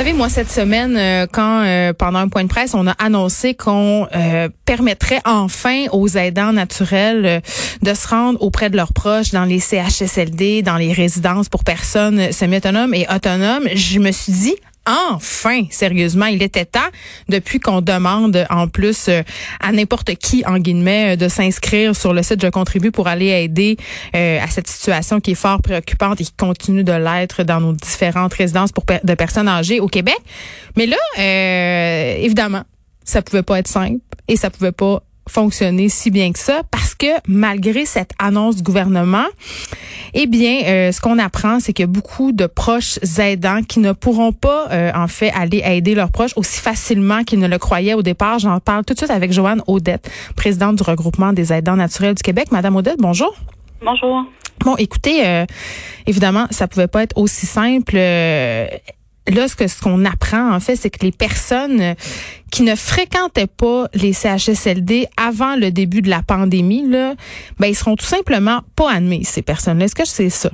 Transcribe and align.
Savez, 0.00 0.14
moi, 0.14 0.30
cette 0.30 0.50
semaine, 0.50 0.96
euh, 0.96 1.26
quand 1.30 1.62
euh, 1.62 1.92
pendant 1.92 2.20
un 2.20 2.28
point 2.28 2.42
de 2.42 2.48
presse, 2.48 2.72
on 2.72 2.86
a 2.86 2.92
annoncé 2.92 3.52
qu'on 3.52 4.08
euh, 4.16 4.48
permettrait 4.64 5.20
enfin 5.26 5.88
aux 5.92 6.08
aidants 6.08 6.54
naturels 6.54 7.42
de 7.82 7.92
se 7.92 8.08
rendre 8.08 8.40
auprès 8.40 8.70
de 8.70 8.78
leurs 8.78 8.94
proches 8.94 9.32
dans 9.32 9.44
les 9.44 9.60
CHSLD, 9.60 10.62
dans 10.62 10.78
les 10.78 10.94
résidences 10.94 11.50
pour 11.50 11.64
personnes 11.64 12.32
semi-autonomes 12.32 12.94
et 12.94 13.06
autonomes, 13.14 13.68
je 13.74 13.98
me 13.98 14.10
suis 14.10 14.32
dit, 14.32 14.56
enfin, 14.86 15.64
sérieusement, 15.70 16.26
il 16.26 16.42
était 16.42 16.64
temps, 16.64 16.80
depuis 17.28 17.60
qu'on 17.60 17.80
demande 17.80 18.46
en 18.50 18.68
plus 18.68 19.08
euh, 19.08 19.22
à 19.60 19.72
n'importe 19.72 20.14
qui, 20.16 20.44
en 20.46 20.58
guillemets, 20.58 21.12
euh, 21.12 21.16
de 21.16 21.28
s'inscrire 21.28 21.94
sur 21.94 22.12
le 22.12 22.22
site 22.22 22.42
Je 22.42 22.48
contribue 22.48 22.90
pour 22.90 23.08
aller 23.08 23.28
aider 23.28 23.76
euh, 24.14 24.40
à 24.40 24.46
cette 24.48 24.68
situation 24.68 25.20
qui 25.20 25.32
est 25.32 25.34
fort 25.36 25.60
préoccupante 25.62 26.20
et 26.20 26.24
qui 26.24 26.32
continue 26.32 26.84
de 26.84 26.92
l'être 26.92 27.42
dans 27.42 27.60
nos 27.60 27.72
différentes 27.72 28.34
résidences 28.34 28.72
pour 28.72 28.84
de 28.84 29.14
personnes 29.14 29.48
âgées 29.48 29.80
au 29.80 29.86
Québec. 29.86 30.18
Mais 30.76 30.86
là, 30.86 30.96
évidemment, 32.18 32.62
ça 33.04 33.22
pouvait 33.22 33.42
pas 33.42 33.58
être 33.58 33.68
simple 33.68 34.00
et 34.28 34.36
ça 34.36 34.50
pouvait 34.50 34.72
pas 34.72 35.02
fonctionner 35.30 35.88
si 35.88 36.10
bien 36.10 36.32
que 36.32 36.38
ça 36.38 36.62
parce 36.70 36.94
que 36.94 37.06
malgré 37.26 37.86
cette 37.86 38.12
annonce 38.18 38.56
du 38.56 38.62
gouvernement, 38.62 39.26
eh 40.14 40.26
bien, 40.26 40.62
euh, 40.64 40.92
ce 40.92 41.00
qu'on 41.00 41.18
apprend, 41.18 41.60
c'est 41.60 41.72
qu'il 41.72 41.84
y 41.84 41.88
a 41.88 41.92
beaucoup 41.92 42.32
de 42.32 42.46
proches 42.46 42.98
aidants 43.18 43.62
qui 43.62 43.80
ne 43.80 43.92
pourront 43.92 44.32
pas, 44.32 44.68
euh, 44.70 44.90
en 44.94 45.06
fait, 45.06 45.30
aller 45.30 45.62
aider 45.64 45.94
leurs 45.94 46.10
proches 46.10 46.32
aussi 46.36 46.60
facilement 46.60 47.22
qu'ils 47.22 47.38
ne 47.38 47.46
le 47.46 47.58
croyaient 47.58 47.94
au 47.94 48.02
départ. 48.02 48.38
J'en 48.38 48.58
parle 48.60 48.84
tout 48.84 48.94
de 48.94 48.98
suite 48.98 49.10
avec 49.10 49.32
Joanne 49.32 49.62
Audette, 49.66 50.10
présidente 50.36 50.76
du 50.76 50.82
regroupement 50.82 51.32
des 51.32 51.52
aidants 51.52 51.76
naturels 51.76 52.14
du 52.14 52.22
Québec. 52.22 52.48
Madame 52.50 52.76
Audette, 52.76 52.98
bonjour. 52.98 53.34
Bonjour. 53.82 54.24
Bon, 54.64 54.76
écoutez, 54.76 55.26
euh, 55.26 55.46
évidemment, 56.06 56.46
ça 56.50 56.68
pouvait 56.68 56.88
pas 56.88 57.02
être 57.02 57.16
aussi 57.16 57.46
simple 57.46 57.96
là, 59.30 59.48
ce 59.48 59.56
que 59.56 59.66
ce 59.66 59.80
qu'on 59.80 60.04
apprend 60.04 60.54
en 60.54 60.60
fait, 60.60 60.76
c'est 60.76 60.90
que 60.90 61.04
les 61.04 61.12
personnes 61.12 61.94
qui 62.50 62.62
ne 62.62 62.74
fréquentaient 62.74 63.46
pas 63.46 63.86
les 63.94 64.12
CHSLD 64.12 65.06
avant 65.16 65.56
le 65.56 65.70
début 65.70 66.02
de 66.02 66.10
la 66.10 66.22
pandémie, 66.26 66.88
là, 66.88 67.14
ben 67.58 67.68
ils 67.68 67.74
seront 67.74 67.96
tout 67.96 68.04
simplement 68.04 68.60
pas 68.76 68.90
admis 68.92 69.24
ces 69.24 69.42
personnes-là. 69.42 69.84
Est-ce 69.84 69.94
que 69.94 70.06
c'est 70.06 70.30
ça? 70.30 70.50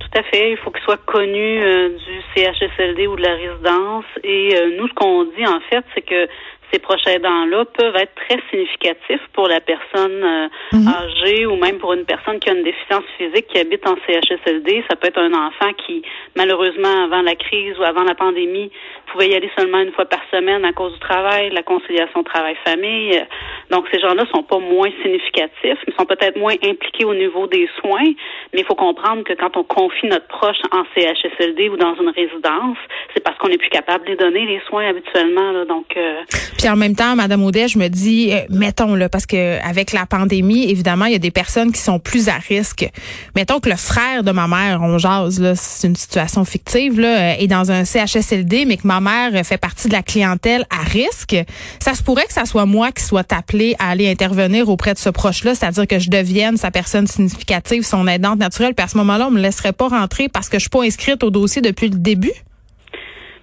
Tout 0.00 0.18
à 0.18 0.22
fait. 0.24 0.52
Il 0.52 0.56
faut 0.58 0.70
qu'ils 0.70 0.82
soient 0.82 0.98
connus 1.06 1.62
euh, 1.62 1.90
du 1.90 2.20
CHSLD 2.34 3.06
ou 3.06 3.16
de 3.16 3.22
la 3.22 3.34
résidence. 3.34 4.04
Et 4.24 4.56
euh, 4.56 4.76
nous, 4.76 4.88
ce 4.88 4.94
qu'on 4.94 5.24
dit 5.24 5.46
en 5.46 5.60
fait, 5.70 5.84
c'est 5.94 6.02
que 6.02 6.26
ces 6.72 6.78
proches 6.78 7.06
aidants-là 7.06 7.64
peuvent 7.76 7.96
être 7.96 8.14
très 8.14 8.38
significatifs 8.50 9.20
pour 9.32 9.48
la 9.48 9.60
personne 9.60 10.22
euh, 10.22 10.48
mhm. 10.72 10.88
âgée 10.88 11.46
ou 11.46 11.56
même 11.56 11.78
pour 11.78 11.92
une 11.92 12.04
personne 12.04 12.38
qui 12.38 12.50
a 12.50 12.54
une 12.54 12.64
déficience 12.64 13.04
physique 13.18 13.46
qui 13.48 13.58
habite 13.58 13.86
en 13.86 13.96
CHSLD. 14.06 14.84
Ça 14.88 14.96
peut 14.96 15.08
être 15.08 15.18
un 15.18 15.32
enfant 15.32 15.72
qui, 15.86 16.02
malheureusement, 16.36 17.04
avant 17.04 17.22
la 17.22 17.34
crise 17.34 17.78
ou 17.78 17.82
avant 17.82 18.04
la 18.04 18.14
pandémie, 18.14 18.70
pouvait 19.12 19.28
y 19.28 19.34
aller 19.34 19.50
seulement 19.58 19.80
une 19.80 19.92
fois 19.92 20.06
par 20.06 20.20
semaine 20.30 20.64
à 20.64 20.72
cause 20.72 20.92
du 20.92 21.00
travail, 21.00 21.50
la 21.50 21.62
conciliation 21.62 22.22
travail-famille. 22.22 23.24
Donc, 23.70 23.86
ces 23.92 24.00
gens-là 24.00 24.24
sont 24.34 24.42
pas 24.42 24.58
moins 24.58 24.90
significatifs, 25.02 25.78
mais 25.86 25.94
sont 25.98 26.06
peut-être 26.06 26.38
moins 26.38 26.54
impliqués 26.62 27.04
au 27.04 27.14
niveau 27.14 27.46
des 27.46 27.68
soins. 27.80 28.12
Mais 28.52 28.60
il 28.60 28.64
faut 28.64 28.74
comprendre 28.74 29.24
que 29.24 29.32
quand 29.32 29.56
on 29.56 29.64
confie 29.64 30.06
notre 30.06 30.26
proche 30.26 30.58
en 30.72 30.84
CHSLD 30.94 31.68
ou 31.68 31.76
dans 31.76 31.94
une 31.96 32.10
résidence, 32.10 32.78
c'est 33.14 33.22
parce 33.22 33.36
qu'on 33.38 33.48
n'est 33.48 33.58
plus 33.58 33.70
capable 33.70 34.06
de 34.06 34.14
donner 34.14 34.46
les 34.46 34.60
soins 34.68 34.88
habituellement. 34.88 35.52
Là. 35.52 35.64
Donc, 35.64 35.96
euh, 35.96 36.22
puis 36.60 36.68
en 36.68 36.76
même 36.76 36.94
temps, 36.94 37.16
Madame 37.16 37.42
Audet, 37.42 37.68
je 37.68 37.78
me 37.78 37.88
dis, 37.88 38.34
euh, 38.34 38.40
mettons 38.50 38.94
là, 38.94 39.08
parce 39.08 39.24
que 39.24 39.58
avec 39.66 39.92
la 39.92 40.04
pandémie, 40.04 40.68
évidemment, 40.68 41.06
il 41.06 41.12
y 41.12 41.14
a 41.14 41.18
des 41.18 41.30
personnes 41.30 41.72
qui 41.72 41.80
sont 41.80 41.98
plus 41.98 42.28
à 42.28 42.34
risque. 42.34 42.86
Mettons 43.34 43.60
que 43.60 43.70
le 43.70 43.76
frère 43.76 44.22
de 44.22 44.30
ma 44.30 44.46
mère, 44.46 44.82
on 44.82 44.98
jase 44.98 45.40
là, 45.40 45.54
c'est 45.56 45.86
une 45.86 45.96
situation 45.96 46.44
fictive 46.44 47.00
là, 47.00 47.08
euh, 47.08 47.34
est 47.38 47.46
dans 47.46 47.72
un 47.72 47.86
CHSLD, 47.86 48.66
mais 48.66 48.76
que 48.76 48.86
ma 48.86 49.00
mère 49.00 49.32
fait 49.42 49.56
partie 49.56 49.88
de 49.88 49.94
la 49.94 50.02
clientèle 50.02 50.66
à 50.68 50.86
risque. 50.86 51.34
Ça 51.78 51.94
se 51.94 52.02
pourrait 52.02 52.26
que 52.26 52.34
ça 52.34 52.44
soit 52.44 52.66
moi 52.66 52.92
qui 52.92 53.04
soit 53.04 53.32
appelé 53.32 53.74
à 53.78 53.88
aller 53.88 54.10
intervenir 54.10 54.68
auprès 54.68 54.92
de 54.92 54.98
ce 54.98 55.08
proche-là, 55.08 55.54
c'est-à-dire 55.54 55.86
que 55.86 55.98
je 55.98 56.10
devienne 56.10 56.58
sa 56.58 56.70
personne 56.70 57.06
significative, 57.06 57.84
son 57.84 58.06
aidante 58.06 58.38
naturelle. 58.38 58.74
Puis 58.74 58.84
à 58.84 58.88
ce 58.88 58.98
moment-là, 58.98 59.28
on 59.28 59.30
me 59.30 59.40
laisserait 59.40 59.72
pas 59.72 59.88
rentrer 59.88 60.28
parce 60.28 60.50
que 60.50 60.58
je 60.58 60.64
suis 60.64 60.68
pas 60.68 60.82
inscrite 60.82 61.24
au 61.24 61.30
dossier 61.30 61.62
depuis 61.62 61.88
le 61.88 61.96
début? 61.96 62.34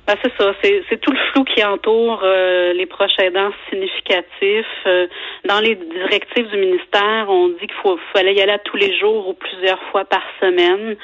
Ben, 0.07 0.15
c'est 0.23 0.31
ça, 0.39 0.53
c'est 0.63 1.01
tout 1.01 1.11
le 1.11 1.17
flou 1.31 1.43
qui 1.43 1.61
entoure 1.65 2.21
euh, 2.23 2.71
les 2.71 2.85
proches 2.85 3.19
aidants 3.19 3.51
significatifs. 3.69 4.65
Euh, 4.85 5.05
dans 5.43 5.59
les 5.59 5.75
directives 5.75 6.47
du 6.47 6.55
ministère, 6.55 7.25
on 7.27 7.49
dit 7.49 7.67
qu'il 7.67 7.75
faut 7.83 7.99
fallait 8.13 8.33
y 8.33 8.39
aller 8.39 8.53
à 8.53 8.59
tous 8.59 8.77
les 8.77 8.97
jours 8.97 9.27
ou 9.27 9.33
plusieurs 9.33 9.81
fois 9.91 10.05
par 10.05 10.23
semaine. 10.39 10.95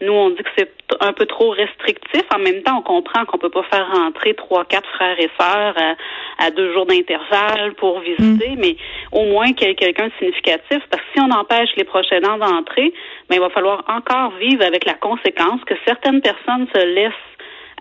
Nous, 0.00 0.12
on 0.12 0.30
dit 0.30 0.42
que 0.42 0.50
c'est 0.56 0.72
un 0.98 1.12
peu 1.12 1.26
trop 1.26 1.50
restrictif. 1.50 2.22
En 2.34 2.40
même 2.40 2.62
temps, 2.64 2.78
on 2.78 2.82
comprend 2.82 3.24
qu'on 3.26 3.38
peut 3.38 3.48
pas 3.48 3.62
faire 3.64 3.92
rentrer 3.92 4.34
trois, 4.34 4.64
quatre 4.64 4.88
frères 4.90 5.20
et 5.20 5.30
sœurs 5.38 5.76
à, 6.38 6.50
deux 6.50 6.72
jours 6.72 6.86
d'intervalle 6.86 7.74
pour 7.74 8.00
visiter, 8.00 8.56
mm. 8.56 8.58
mais 8.58 8.76
au 9.12 9.24
moins 9.26 9.52
qu'il 9.52 9.68
y 9.68 9.70
ait 9.70 9.76
quelqu'un 9.76 10.08
de 10.08 10.12
significatif. 10.18 10.82
Parce 10.90 11.02
que 11.02 11.08
si 11.14 11.20
on 11.20 11.30
empêche 11.30 11.70
les 11.76 11.84
proches 11.84 12.10
aidants 12.10 12.38
d'entrer, 12.38 12.92
ben, 13.28 13.36
il 13.36 13.40
va 13.40 13.50
falloir 13.50 13.84
encore 13.86 14.32
vivre 14.38 14.64
avec 14.64 14.84
la 14.84 14.94
conséquence 14.94 15.62
que 15.64 15.74
certaines 15.86 16.20
personnes 16.20 16.66
se 16.74 16.84
laissent 16.84 17.27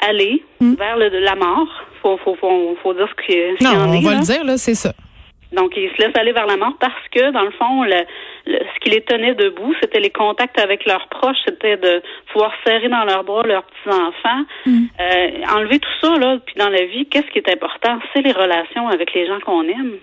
aller 0.01 0.43
hmm. 0.59 0.75
vers 0.75 0.97
le, 0.97 1.19
la 1.19 1.35
mort. 1.35 1.67
Faut, 2.01 2.17
faut, 2.17 2.35
faut, 2.35 2.77
faut 2.81 2.93
dire 2.93 3.07
ce 3.09 3.25
qu'il 3.25 3.35
y 3.35 3.63
non, 3.63 3.71
en 3.71 3.89
on 3.89 4.01
va 4.01 4.15
le 4.15 4.21
dire, 4.21 4.43
là, 4.43 4.57
c'est 4.57 4.75
ça. 4.75 4.93
Donc, 5.53 5.71
ils 5.77 5.89
se 5.95 6.01
laissent 6.01 6.15
aller 6.17 6.33
vers 6.33 6.45
la 6.45 6.57
mort 6.57 6.75
parce 6.79 7.07
que, 7.11 7.31
dans 7.31 7.43
le 7.43 7.51
fond, 7.51 7.83
le, 7.83 8.03
ce 8.45 8.79
qui 8.81 8.89
les 8.89 9.01
tenait 9.01 9.33
debout, 9.33 9.73
c'était 9.81 9.99
les 9.99 10.09
contacts 10.09 10.59
avec 10.59 10.85
leurs 10.85 11.07
proches, 11.07 11.37
c'était 11.47 11.77
de 11.77 12.01
pouvoir 12.31 12.51
serrer 12.65 12.89
dans 12.89 13.05
leurs 13.05 13.23
bras 13.23 13.43
leurs 13.43 13.63
petits-enfants. 13.63 14.43
Hmm. 14.65 14.85
Euh, 14.99 15.55
enlever 15.55 15.79
tout 15.79 15.89
ça, 16.01 16.17
là, 16.17 16.37
puis 16.45 16.55
dans 16.57 16.69
la 16.69 16.85
vie, 16.85 17.05
qu'est-ce 17.05 17.27
qui 17.27 17.39
est 17.39 17.49
important? 17.49 17.99
C'est 18.13 18.21
les 18.21 18.33
relations 18.33 18.89
avec 18.89 19.13
les 19.13 19.25
gens 19.25 19.39
qu'on 19.39 19.63
aime. 19.63 19.93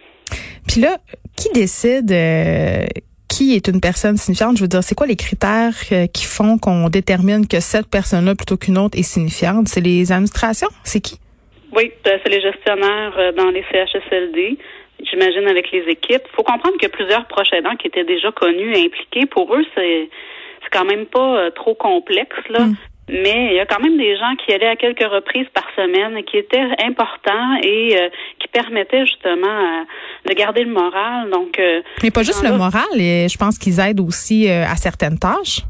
Puis 0.66 0.80
là, 0.80 0.96
qui 1.36 1.50
décide 1.52 2.10
euh, 2.10 2.84
qui 3.34 3.56
est 3.56 3.66
une 3.66 3.80
personne 3.80 4.16
signifiante? 4.16 4.56
Je 4.56 4.62
veux 4.62 4.68
dire, 4.68 4.82
c'est 4.82 4.94
quoi 4.94 5.06
les 5.06 5.16
critères 5.16 5.74
euh, 5.90 6.06
qui 6.06 6.24
font 6.24 6.56
qu'on 6.56 6.88
détermine 6.88 7.48
que 7.48 7.58
cette 7.58 7.90
personne-là 7.90 8.34
plutôt 8.36 8.56
qu'une 8.56 8.78
autre 8.78 8.96
est 8.96 9.02
signifiante? 9.02 9.66
C'est 9.66 9.80
les 9.80 10.12
administrations? 10.12 10.68
C'est 10.84 11.00
qui? 11.00 11.18
Oui, 11.74 11.90
euh, 12.06 12.18
c'est 12.22 12.30
les 12.30 12.40
gestionnaires 12.40 13.14
euh, 13.18 13.32
dans 13.32 13.50
les 13.50 13.64
CHSLD. 13.72 14.56
J'imagine 15.10 15.48
avec 15.48 15.72
les 15.72 15.82
équipes. 15.90 16.22
Il 16.30 16.36
faut 16.36 16.44
comprendre 16.44 16.74
qu'il 16.78 16.88
y 16.88 16.92
a 16.92 16.96
plusieurs 16.96 17.26
proches 17.26 17.52
aidants 17.52 17.74
qui 17.74 17.88
étaient 17.88 18.04
déjà 18.04 18.30
connus 18.30 18.72
et 18.72 18.84
impliqués. 18.86 19.26
Pour 19.26 19.52
eux, 19.54 19.64
c'est 19.74 20.08
c'est 20.62 20.70
quand 20.70 20.84
même 20.84 21.04
pas 21.06 21.50
trop 21.50 21.74
complexe 21.74 22.36
là. 22.48 22.60
Mm. 22.60 22.76
Mais 23.08 23.48
il 23.50 23.54
y 23.54 23.60
a 23.60 23.66
quand 23.66 23.80
même 23.80 23.98
des 23.98 24.16
gens 24.16 24.34
qui 24.36 24.52
allaient 24.52 24.68
à 24.68 24.76
quelques 24.76 25.06
reprises 25.06 25.48
par 25.52 25.66
semaine 25.76 26.16
et 26.16 26.24
qui 26.24 26.38
étaient 26.38 26.66
importants 26.82 27.56
et 27.62 27.98
euh, 28.00 28.08
qui 28.38 28.48
permettaient 28.48 29.04
justement 29.04 29.84
de 30.26 30.34
garder 30.34 30.64
le 30.64 30.72
moral. 30.72 31.30
Donc, 31.30 31.58
euh, 31.58 31.82
mais 32.02 32.10
pas 32.10 32.22
juste 32.22 32.42
le 32.42 32.56
moral, 32.56 32.84
et 32.96 33.28
je 33.28 33.36
pense 33.36 33.58
qu'ils 33.58 33.80
aident 33.80 34.00
aussi 34.00 34.48
à 34.48 34.76
certaines 34.76 35.18
tâches. 35.18 35.62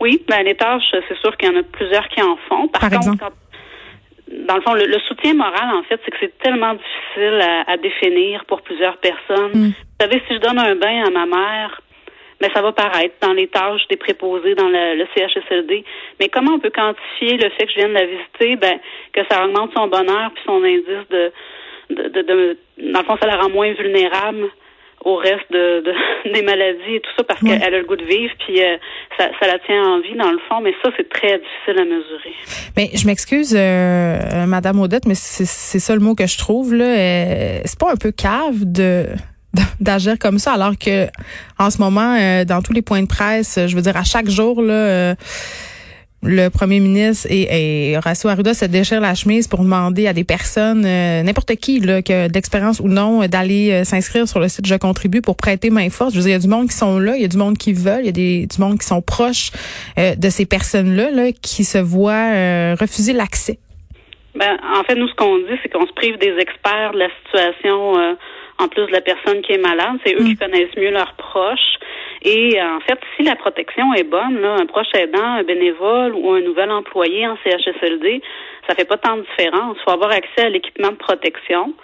Oui, 0.00 0.22
ben 0.28 0.42
les 0.42 0.54
tâches, 0.54 0.94
c'est 1.08 1.18
sûr 1.18 1.36
qu'il 1.36 1.50
y 1.50 1.56
en 1.56 1.60
a 1.60 1.62
plusieurs 1.62 2.08
qui 2.08 2.20
en 2.22 2.36
font. 2.48 2.68
Par, 2.68 2.90
contre, 2.90 3.32
dans 4.46 4.56
le 4.56 4.62
fond, 4.62 4.74
le, 4.74 4.98
soutien 5.06 5.34
moral, 5.34 5.74
en 5.74 5.82
fait, 5.84 6.00
c'est 6.04 6.10
que 6.10 6.16
c'est 6.20 6.38
tellement 6.38 6.74
difficile 6.74 7.40
à, 7.66 7.76
définir 7.76 8.44
pour 8.46 8.62
plusieurs 8.62 8.96
personnes. 8.98 9.52
Mm. 9.54 9.68
Vous 9.68 10.00
savez, 10.00 10.22
si 10.28 10.34
je 10.34 10.40
donne 10.40 10.58
un 10.58 10.74
bain 10.74 11.04
à 11.06 11.10
ma 11.10 11.26
mère, 11.26 11.80
mais 12.40 12.50
ça 12.52 12.62
va 12.62 12.72
paraître 12.72 13.14
dans 13.20 13.32
les 13.32 13.46
tâches 13.46 13.86
des 13.88 13.96
préposés 13.96 14.54
dans 14.54 14.68
le, 14.68 15.06
CHSLD. 15.14 15.84
Mais 16.20 16.28
comment 16.28 16.52
on 16.52 16.58
peut 16.58 16.72
quantifier 16.74 17.36
le 17.36 17.50
fait 17.50 17.66
que 17.66 17.72
je 17.72 17.76
viens 17.76 17.88
de 17.88 17.94
la 17.94 18.06
visiter, 18.06 18.56
ben, 18.56 18.78
que 19.12 19.20
ça 19.30 19.44
augmente 19.44 19.72
son 19.74 19.86
bonheur 19.86 20.30
puis 20.34 20.42
son 20.44 20.62
indice 20.62 21.08
de, 21.10 21.32
de, 21.94 22.22
de, 22.22 22.58
dans 22.92 23.00
le 23.00 23.04
fond, 23.04 23.16
ça 23.20 23.26
la 23.26 23.36
rend 23.36 23.50
moins 23.50 23.72
vulnérable 23.72 24.50
au 25.04 25.16
reste 25.16 25.50
de, 25.50 25.82
des 26.32 26.42
maladies 26.42 26.96
et 26.96 27.00
tout 27.00 27.10
ça 27.16 27.24
parce 27.24 27.40
qu'elle 27.40 27.62
a 27.62 27.70
le 27.70 27.84
goût 27.84 27.96
de 27.96 28.04
vivre 28.04 28.32
puis 28.38 28.62
euh, 28.62 28.76
ça, 29.18 29.28
ça, 29.38 29.46
la 29.46 29.58
tient 29.60 29.82
en 29.82 30.00
vie 30.00 30.16
dans 30.16 30.30
le 30.30 30.38
fond 30.48 30.60
mais 30.62 30.72
ça 30.82 30.90
c'est 30.96 31.08
très 31.08 31.38
difficile 31.38 31.78
à 31.78 31.84
mesurer. 31.84 32.34
Mais 32.76 32.90
je 32.94 33.06
m'excuse 33.06 33.54
euh, 33.56 34.46
madame 34.46 34.80
Odette 34.80 35.06
mais 35.06 35.14
c'est 35.14 35.78
ça 35.78 35.94
le 35.94 36.00
mot 36.00 36.14
que 36.14 36.26
je 36.26 36.38
trouve 36.38 36.74
là 36.74 36.84
euh, 36.84 37.60
c'est 37.64 37.78
pas 37.78 37.92
un 37.92 37.96
peu 37.96 38.12
cave 38.12 38.64
de 38.64 39.06
d'agir 39.80 40.18
comme 40.18 40.38
ça 40.38 40.52
alors 40.52 40.76
que 40.78 41.06
en 41.58 41.70
ce 41.70 41.78
moment 41.78 42.16
euh, 42.18 42.44
dans 42.44 42.62
tous 42.62 42.72
les 42.72 42.82
points 42.82 43.02
de 43.02 43.06
presse 43.06 43.58
je 43.66 43.76
veux 43.76 43.82
dire 43.82 43.96
à 43.96 44.04
chaque 44.04 44.28
jour 44.28 44.62
là 44.62 44.74
euh, 44.74 45.14
le 46.24 46.48
premier 46.48 46.80
ministre 46.80 47.26
et, 47.30 47.90
et 47.90 47.96
Horacio 47.96 48.28
Arruda 48.28 48.54
se 48.54 48.64
déchirent 48.64 49.00
la 49.00 49.14
chemise 49.14 49.48
pour 49.48 49.60
demander 49.60 50.06
à 50.06 50.12
des 50.12 50.24
personnes, 50.24 50.84
euh, 50.84 51.22
n'importe 51.22 51.54
qui, 51.56 51.80
là, 51.80 52.02
que 52.02 52.28
d'expérience 52.28 52.80
ou 52.80 52.88
non, 52.88 53.26
d'aller 53.26 53.72
euh, 53.72 53.84
s'inscrire 53.84 54.26
sur 54.26 54.40
le 54.40 54.48
site 54.48 54.66
Je 54.66 54.74
contribue 54.74 55.20
pour 55.20 55.36
prêter 55.36 55.70
main 55.70 55.90
forte. 55.90 56.12
Je 56.12 56.16
veux 56.16 56.22
dire, 56.22 56.30
il 56.30 56.32
y 56.32 56.36
a 56.36 56.40
du 56.40 56.48
monde 56.48 56.68
qui 56.68 56.76
sont 56.76 56.98
là, 56.98 57.16
il 57.16 57.22
y 57.22 57.24
a 57.24 57.28
du 57.28 57.36
monde 57.36 57.58
qui 57.58 57.72
veulent, 57.72 58.00
il 58.00 58.06
y 58.06 58.08
a 58.08 58.12
des, 58.12 58.46
du 58.46 58.60
monde 58.60 58.78
qui 58.78 58.86
sont 58.86 59.02
proches 59.02 59.50
euh, 59.98 60.14
de 60.14 60.28
ces 60.30 60.46
personnes-là 60.46 61.10
là, 61.10 61.32
qui 61.32 61.64
se 61.64 61.78
voient 61.78 62.74
refuser 62.74 63.12
l'accès. 63.12 63.58
Ben, 64.34 64.58
en 64.76 64.82
fait, 64.84 64.96
nous, 64.96 65.08
ce 65.08 65.14
qu'on 65.14 65.38
dit, 65.38 65.58
c'est 65.62 65.68
qu'on 65.68 65.86
se 65.86 65.92
prive 65.92 66.18
des 66.18 66.34
experts 66.38 66.92
de 66.92 66.98
la 66.98 67.08
situation 67.24 68.16
en 68.58 68.68
plus 68.68 68.86
de 68.86 68.92
la 68.92 69.00
personne 69.00 69.42
qui 69.42 69.52
est 69.52 69.58
malade. 69.58 69.96
C'est 70.04 70.14
eux 70.14 70.24
qui 70.24 70.34
mm. 70.34 70.36
connaissent 70.36 70.76
mieux 70.76 70.90
leurs 70.90 71.14
proches. 71.14 71.78
Et 72.24 72.60
en 72.60 72.80
fait, 72.80 72.98
si 73.16 73.22
la 73.22 73.36
protection 73.36 73.92
est 73.92 74.04
bonne, 74.04 74.40
là, 74.40 74.56
un 74.58 74.66
proche 74.66 74.86
aidant, 74.94 75.22
un 75.22 75.42
bénévole 75.42 76.14
ou 76.14 76.32
un 76.32 76.40
nouvel 76.40 76.70
employé 76.70 77.26
en 77.26 77.36
CHSLD, 77.44 78.22
ça 78.66 78.74
fait 78.74 78.86
pas 78.86 78.96
tant 78.96 79.18
de 79.18 79.22
différence. 79.22 79.76
Il 79.78 79.82
faut 79.84 79.90
avoir 79.90 80.10
accès 80.10 80.46
à 80.46 80.48
l'équipement 80.48 80.90
de 80.90 80.96
protection. 80.96 81.74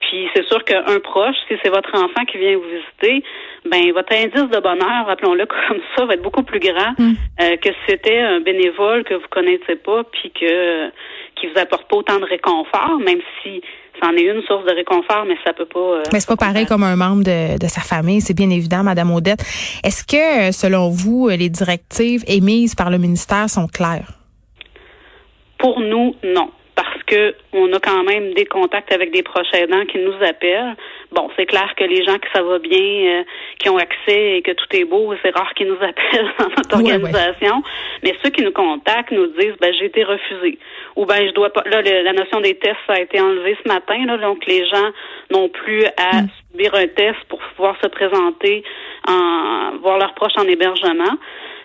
Puis 0.00 0.28
c'est 0.34 0.46
sûr 0.46 0.64
qu'un 0.64 0.98
proche, 1.00 1.36
si 1.48 1.56
c'est 1.62 1.70
votre 1.70 1.94
enfant 1.94 2.24
qui 2.24 2.38
vient 2.38 2.56
vous 2.56 2.64
visiter, 2.64 3.22
ben 3.64 3.92
votre 3.92 4.12
indice 4.14 4.50
de 4.50 4.60
bonheur, 4.60 5.08
appelons-le 5.08 5.46
comme 5.68 5.80
ça, 5.96 6.04
va 6.04 6.14
être 6.14 6.22
beaucoup 6.22 6.42
plus 6.42 6.60
grand 6.60 6.92
mm. 6.98 7.12
euh, 7.42 7.56
que 7.56 7.68
si 7.68 7.78
c'était 7.86 8.18
un 8.18 8.40
bénévole 8.40 9.04
que 9.04 9.14
vous 9.14 9.28
connaissez 9.30 9.76
pas, 9.76 10.04
puis 10.04 10.30
que 10.30 10.88
qui 11.36 11.46
vous 11.46 11.58
apporte 11.58 11.88
pas 11.88 11.96
autant 11.96 12.18
de 12.18 12.24
réconfort, 12.24 12.98
même 12.98 13.20
si 13.42 13.62
c'en 14.00 14.12
est 14.12 14.22
une 14.22 14.42
source 14.42 14.64
de 14.64 14.74
réconfort, 14.74 15.24
mais 15.26 15.36
ça 15.44 15.52
peut 15.52 15.66
pas. 15.66 15.78
Euh, 15.78 16.02
mais 16.12 16.20
c'est 16.20 16.28
pas 16.28 16.36
pareil 16.36 16.66
comme 16.66 16.82
un 16.82 16.96
membre 16.96 17.24
de, 17.24 17.58
de 17.58 17.66
sa 17.66 17.80
famille, 17.80 18.20
c'est 18.20 18.34
bien 18.34 18.50
évident, 18.50 18.82
Madame 18.82 19.10
Odette. 19.12 19.40
Est-ce 19.84 20.04
que, 20.04 20.48
euh, 20.48 20.52
selon 20.52 20.90
vous, 20.90 21.28
les 21.28 21.48
directives 21.48 22.24
émises 22.26 22.74
par 22.74 22.90
le 22.90 22.98
ministère 22.98 23.48
sont 23.48 23.66
claires? 23.66 24.12
Pour 25.58 25.80
nous, 25.80 26.14
non 26.22 26.50
parce 26.80 27.02
que 27.04 27.34
on 27.52 27.70
a 27.74 27.78
quand 27.78 28.04
même 28.04 28.32
des 28.32 28.46
contacts 28.46 28.90
avec 28.92 29.12
des 29.12 29.22
proches 29.22 29.52
aidants 29.52 29.84
qui 29.84 29.98
nous 29.98 30.14
appellent. 30.26 30.76
Bon, 31.12 31.28
c'est 31.36 31.46
clair 31.46 31.74
que 31.76 31.82
les 31.82 32.04
gens 32.04 32.18
que 32.18 32.28
ça 32.32 32.42
va 32.42 32.58
bien, 32.58 32.78
euh, 32.78 33.24
qui 33.58 33.68
ont 33.68 33.78
accès 33.78 34.36
et 34.36 34.42
que 34.42 34.52
tout 34.52 34.66
est 34.70 34.84
beau, 34.84 35.12
c'est 35.22 35.34
rare 35.34 35.52
qu'ils 35.54 35.66
nous 35.66 35.74
appellent 35.74 36.32
dans 36.38 36.48
notre 36.48 36.76
organisation. 36.76 37.62
Mais 38.02 38.14
ceux 38.22 38.30
qui 38.30 38.42
nous 38.42 38.52
contactent 38.52 39.10
nous 39.10 39.26
disent, 39.26 39.56
ben 39.60 39.74
j'ai 39.74 39.86
été 39.86 40.04
refusé, 40.04 40.58
ou 40.94 41.06
ben 41.06 41.26
je 41.26 41.32
dois 41.32 41.50
pas. 41.50 41.64
Là, 41.66 41.82
la 41.82 42.12
notion 42.12 42.40
des 42.40 42.54
tests 42.54 42.78
a 42.88 43.00
été 43.00 43.20
enlevée 43.20 43.56
ce 43.62 43.68
matin, 43.68 44.06
là, 44.06 44.18
donc 44.18 44.46
les 44.46 44.64
gens 44.66 44.90
n'ont 45.32 45.48
plus 45.48 45.84
à 45.96 46.22
mm. 46.22 46.28
subir 46.52 46.74
un 46.76 46.86
test 46.86 47.18
pour 47.28 47.40
pouvoir 47.56 47.76
se 47.82 47.88
présenter, 47.88 48.62
en 49.08 49.78
voir 49.82 49.98
leurs 49.98 50.14
proches 50.14 50.36
en 50.36 50.44
hébergement. 50.44 51.16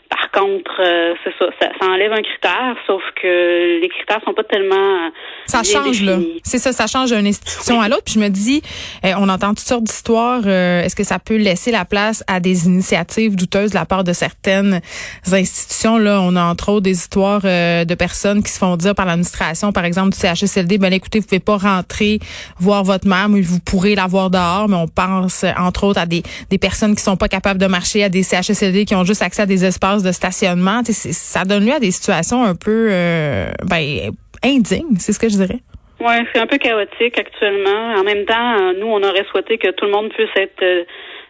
Par 0.09 0.29
contre, 0.31 0.79
euh, 0.79 1.13
c'est 1.23 1.33
ça, 1.39 1.45
ça, 1.59 1.87
enlève 1.87 2.11
un 2.11 2.21
critère, 2.21 2.75
sauf 2.85 3.01
que 3.19 3.81
les 3.81 3.89
critères 3.89 4.21
sont 4.23 4.33
pas 4.33 4.43
tellement. 4.43 5.09
Ça 5.47 5.63
change 5.63 6.03
là. 6.03 6.19
C'est 6.43 6.59
ça, 6.59 6.73
ça 6.73 6.85
change 6.85 7.11
d'une 7.11 7.25
institution 7.25 7.81
à 7.81 7.89
l'autre. 7.89 8.03
Puis 8.05 8.15
je 8.15 8.19
me 8.19 8.29
dis, 8.29 8.61
eh, 9.03 9.15
on 9.15 9.27
entend 9.29 9.49
toutes 9.49 9.59
sortes 9.67 9.83
d'histoires. 9.83 10.41
Euh, 10.45 10.83
est-ce 10.83 10.95
que 10.95 11.03
ça 11.03 11.17
peut 11.17 11.37
laisser 11.37 11.71
la 11.71 11.85
place 11.85 12.23
à 12.27 12.39
des 12.39 12.67
initiatives 12.67 13.35
douteuses 13.35 13.71
de 13.71 13.75
la 13.75 13.85
part 13.85 14.03
de 14.03 14.13
certaines 14.13 14.79
institutions 15.25 15.97
Là, 15.97 16.21
on 16.21 16.35
a 16.35 16.43
entre 16.43 16.69
autres 16.69 16.83
des 16.83 16.91
histoires 16.91 17.41
euh, 17.45 17.83
de 17.85 17.95
personnes 17.95 18.43
qui 18.43 18.51
se 18.51 18.59
font 18.59 18.77
dire 18.77 18.93
par 18.93 19.05
l'administration, 19.05 19.71
par 19.71 19.85
exemple 19.85 20.09
du 20.09 20.19
CHSLD, 20.19 20.77
ben 20.77 20.93
écoutez, 20.93 21.19
vous 21.19 21.25
pouvez 21.25 21.39
pas 21.39 21.57
rentrer 21.57 22.19
voir 22.59 22.83
votre 22.83 23.07
mère, 23.07 23.29
mais 23.29 23.41
vous 23.41 23.59
pourrez 23.59 23.95
la 23.95 24.05
voir 24.05 24.29
dehors. 24.29 24.69
Mais 24.69 24.77
on 24.77 24.87
pense 24.87 25.45
entre 25.57 25.85
autres 25.85 25.99
à 25.99 26.05
des 26.05 26.21
des 26.49 26.57
personnes 26.57 26.95
qui 26.95 27.01
sont 27.01 27.17
pas 27.17 27.27
capables 27.27 27.59
de 27.59 27.67
marcher, 27.67 28.03
à 28.03 28.09
des 28.09 28.23
CHSLD 28.23 28.85
qui 28.85 28.95
ont 28.95 29.03
juste 29.03 29.21
accès 29.21 29.41
à 29.41 29.45
des 29.45 29.65
espaces 29.65 29.94
de 30.03 30.12
stationnement. 30.12 30.81
Ça 30.83 31.44
donne 31.44 31.65
lieu 31.65 31.74
à 31.74 31.80
des 31.80 31.92
situations 31.92 32.44
un 32.44 32.56
peu 32.56 32.88
euh, 32.92 33.47
ben, 33.69 34.12
indignes, 34.44 34.97
c'est 35.00 35.13
ce 35.13 35.19
que 35.19 35.30
je 35.30 35.38
dirais. 35.38 35.59
Oui, 36.00 36.13
c'est 36.33 36.39
un 36.39 36.47
peu 36.47 36.57
chaotique 36.57 37.18
actuellement. 37.18 37.95
En 37.95 38.03
même 38.03 38.25
temps, 38.25 38.74
nous, 38.74 38.88
on 38.88 39.01
aurait 39.01 39.25
souhaité 39.31 39.57
que 39.57 39.71
tout 39.71 39.86
le 39.86 39.92
monde 39.92 40.09
puisse 40.09 40.30
être 40.36 40.62
euh, 40.62 40.83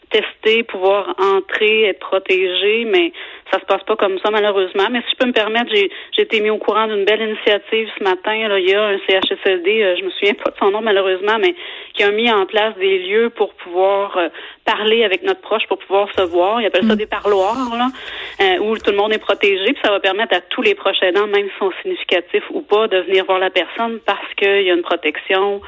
testé, 0.10 0.64
pouvoir 0.64 1.16
entrer, 1.20 1.84
être 1.84 2.00
protégé, 2.00 2.86
mais 2.86 3.12
ça 3.52 3.60
se 3.60 3.66
passe 3.66 3.84
pas 3.84 3.96
comme 3.96 4.18
ça 4.20 4.32
malheureusement. 4.32 4.88
Mais 4.92 5.00
si 5.02 5.12
je 5.12 5.18
peux 5.18 5.28
me 5.28 5.34
permettre, 5.34 5.72
j'ai, 5.74 5.90
été 6.18 6.40
mis 6.42 6.50
au 6.50 6.58
courant 6.58 6.88
d'une 6.88 7.06
belle 7.06 7.22
initiative 7.22 7.90
ce 7.98 8.04
matin. 8.04 8.48
Là, 8.48 8.60
il 8.60 8.70
y 8.70 8.74
a 8.74 8.84
un 8.86 8.98
CHSLD, 9.08 9.84
euh, 9.84 9.96
je 10.00 10.06
me 10.06 10.10
souviens 10.12 10.34
pas 10.34 10.52
de 10.52 10.58
son 10.58 10.72
nom 10.72 10.82
malheureusement, 10.82 11.38
mais 11.40 11.56
qui 11.94 12.04
a 12.04 12.12
mis 12.12 12.32
en 12.32 12.46
place 12.46 12.76
des 12.78 13.00
lieux 13.00 13.30
pour 13.30 13.54
pouvoir 13.54 14.18
euh, 14.18 14.30
parler 14.66 15.04
avec 15.04 15.24
notre 15.24 15.42
proche, 15.42 15.64
pour 15.68 15.80
pouvoir 15.80 16.08
se 16.16 16.22
voir. 16.24 16.62
Ils 16.62 16.68
appellent 16.68 16.88
ça 16.88 16.96
mm. 16.96 16.98
des 16.98 17.08
parloirs, 17.08 17.76
là, 17.78 17.88
euh, 18.42 18.58
où 18.60 18.78
tout 18.78 18.92
le 18.92 18.98
monde 18.98 19.14
est 19.14 19.20
protégé. 19.20 19.66
Puis 19.66 19.82
ça 19.84 19.92
va 19.92 20.00
permettre 20.00 20.36
à 20.36 20.42
tous 20.42 20.62
les 20.62 20.76
proches 20.76 21.02
aidants, 21.02 21.28
même 21.28 21.48
s'ils 21.48 21.60
sont 21.60 21.72
significatifs 21.82 22.44
ou 22.52 22.62
pas, 22.62 22.88
de 22.88 22.98
venir 23.02 23.26
voir 23.26 23.40
la 23.40 23.50
personne 23.50 24.00
parce 24.06 24.34
qu'il 24.38 24.64
y 24.64 24.72
a 24.72 24.74
une 24.74 24.82
protection 24.82 25.62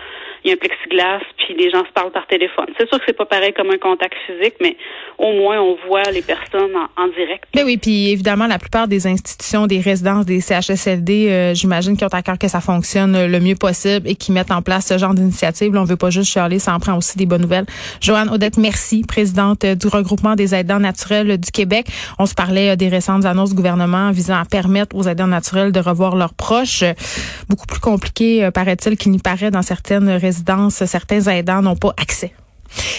il 0.44 0.50
y 0.50 0.52
a 0.52 0.54
un 0.54 0.58
plexiglas, 0.58 1.20
puis 1.38 1.56
les 1.58 1.70
gens 1.70 1.84
se 1.86 1.92
parlent 1.92 2.12
par 2.12 2.28
téléphone. 2.28 2.68
C'est 2.78 2.88
sûr 2.88 3.00
que 3.00 3.04
c'est 3.08 3.18
pas 3.18 3.26
pareil 3.26 3.54
comme 3.54 3.70
un 3.70 3.78
contact 3.78 4.16
physique, 4.26 4.56
mais 4.62 4.78
au 5.18 5.34
moins 5.34 5.60
on 5.60 5.78
voit 5.88 6.04
les 6.12 6.22
personnes 6.22 6.72
en, 6.96 7.08
direct. 7.08 7.46
Mais 7.56 7.64
oui, 7.64 7.78
puis 7.78 8.12
évidemment, 8.12 8.48
la 8.48 8.60
plupart 8.60 8.88
des 8.88 9.08
institutions, 9.08 9.68
des 9.68 9.80
résidences, 9.80 10.26
des 10.26 10.40
CHSLD, 10.40 11.30
euh, 11.30 11.54
j'imagine 11.54 11.98
qu'ils 11.98 12.06
ont 12.06 12.14
à 12.14 12.22
cœur 12.22 12.38
que 12.38 12.48
ça 12.48 12.62
fonctionne 12.62 13.28
le 13.28 13.40
mieux 13.40 13.56
possible 13.56 14.08
et 14.08 14.16
qu'ils 14.16 14.34
mettent 14.34 14.52
en 14.52 14.62
place 14.62 14.88
ce 14.88 14.98
genre 14.98 15.14
d'initiative. 15.14 15.74
On 15.76 15.84
veut 15.84 15.98
pas 15.98 16.10
juste 16.10 16.32
chialer, 16.32 16.60
ça 16.60 16.74
en 16.74 16.80
prend 16.80 16.98
aussi 16.98 17.18
des 17.18 17.26
bonnes 17.26 17.42
nouvelles. 17.42 17.66
Joanne 18.02 18.30
Odette, 18.30 18.58
merci, 18.58 19.04
présidente 19.08 19.66
du 19.66 19.88
regroupement 19.88 20.36
des 20.36 20.56
aidants 20.56 20.80
naturels 20.80 21.38
du 21.38 21.52
Québec. 21.52 21.88
On 22.20 22.26
se 22.26 22.34
parlait 22.34 22.57
euh, 22.58 22.76
des 22.76 22.90
récentes 22.90 23.26
annonces 23.26 23.50
du 23.50 23.56
gouvernement 23.56 24.12
visant 24.12 24.38
à 24.38 24.46
permettre 24.46 24.96
aux 24.96 25.04
aidants 25.04 25.28
naturels 25.28 25.72
de 25.72 25.80
revoir 25.80 26.16
leurs 26.16 26.34
proches. 26.34 26.84
Beaucoup 27.50 27.66
plus 27.66 27.80
compliqué, 27.80 28.44
euh, 28.44 28.52
paraît-il, 28.52 28.98
qu'il 28.98 29.12
n'y 29.12 29.20
paraît 29.20 29.52
dans 29.52 29.62
certaines 29.62 30.10
résidences 30.10 30.84
certains 30.86 31.22
aidants 31.28 31.62
n'ont 31.62 31.76
pas 31.76 31.94
accès. 31.98 32.34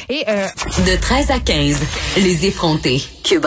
Et 0.09 0.25
euh, 0.29 0.47
de 0.87 1.01
13 1.01 1.31
à 1.31 1.39
15, 1.41 1.81
les 2.17 2.47
effrontés. 2.47 3.03
Cube 3.25 3.47